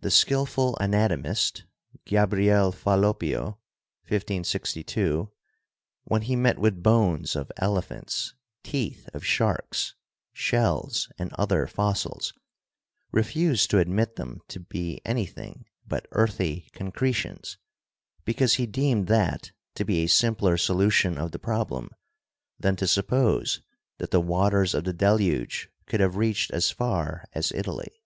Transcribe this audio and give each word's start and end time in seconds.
The 0.00 0.10
skilful 0.10 0.76
anatomist, 0.82 1.64
Gabriel 2.04 2.72
Falloppio 2.72 3.52
(d. 4.06 4.14
1562), 4.14 5.32
when 6.02 6.20
he 6.20 6.36
met 6.36 6.58
with 6.58 6.82
bones 6.82 7.34
of 7.34 7.50
elephants, 7.56 8.34
teeth 8.62 9.08
of 9.14 9.24
sharks, 9.24 9.94
shells 10.34 11.10
and 11.18 11.32
other 11.38 11.66
fossils, 11.66 12.34
refused 13.12 13.70
to 13.70 13.78
admit 13.78 14.16
them 14.16 14.42
to 14.48 14.60
be 14.60 15.00
anything 15.06 15.64
but 15.86 16.06
earthy 16.12 16.68
concretions, 16.74 17.56
because 18.26 18.56
he 18.56 18.66
deemed 18.66 19.06
that 19.06 19.52
to 19.74 19.86
be 19.86 20.00
a 20.04 20.06
simpler 20.06 20.58
solution 20.58 21.16
of 21.16 21.32
the 21.32 21.38
problem 21.38 21.88
than 22.60 22.76
to 22.76 22.86
suppose 22.86 23.62
that 23.96 24.10
the 24.10 24.20
waters 24.20 24.74
of 24.74 24.84
the 24.84 24.92
Deluge 24.92 25.70
could 25.86 26.00
have 26.00 26.16
reached 26.16 26.50
as 26.50 26.70
far 26.70 27.24
as 27.32 27.50
Italy. 27.52 28.02